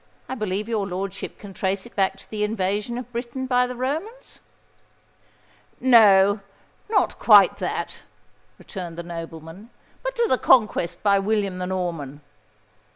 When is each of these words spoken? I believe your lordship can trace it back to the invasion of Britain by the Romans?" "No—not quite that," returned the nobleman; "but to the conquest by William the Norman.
I 0.27 0.33
believe 0.33 0.67
your 0.67 0.87
lordship 0.87 1.37
can 1.37 1.53
trace 1.53 1.85
it 1.85 1.95
back 1.95 2.17
to 2.17 2.27
the 2.31 2.43
invasion 2.43 2.97
of 2.97 3.11
Britain 3.11 3.45
by 3.45 3.67
the 3.67 3.75
Romans?" 3.75 4.39
"No—not 5.79 7.19
quite 7.19 7.57
that," 7.57 8.01
returned 8.57 8.97
the 8.97 9.03
nobleman; 9.03 9.69
"but 10.01 10.15
to 10.15 10.25
the 10.27 10.39
conquest 10.39 11.03
by 11.03 11.19
William 11.19 11.59
the 11.59 11.67
Norman. 11.67 12.21